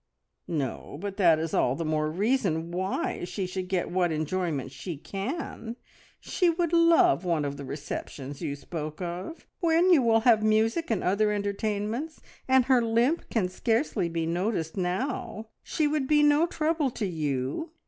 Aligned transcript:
"No, 0.47 0.97
but 0.99 1.17
that 1.17 1.37
is 1.37 1.53
all 1.53 1.75
the 1.75 1.85
more 1.85 2.09
reason 2.09 2.71
why 2.71 3.23
she 3.23 3.45
should 3.45 3.67
get 3.67 3.91
what 3.91 4.11
enjoyment 4.11 4.71
she 4.71 4.97
can. 4.97 5.75
She 6.19 6.49
would 6.49 6.73
love 6.73 7.23
one 7.23 7.45
of 7.45 7.55
the 7.55 7.65
receptions 7.65 8.41
you 8.41 8.55
spoke 8.55 8.99
of, 8.99 9.45
when 9.59 9.91
you 9.93 10.01
will 10.01 10.21
have 10.21 10.41
music 10.41 10.89
and 10.89 11.03
other 11.03 11.31
entertainments, 11.31 12.19
and 12.47 12.65
her 12.65 12.81
limp 12.81 13.29
can 13.29 13.47
scarcely 13.47 14.09
be 14.09 14.25
noticed 14.25 14.75
now. 14.75 15.49
She 15.61 15.87
would 15.87 16.07
be 16.07 16.23
no 16.23 16.47
trouble 16.47 16.89
to 16.89 17.05
you. 17.05 17.69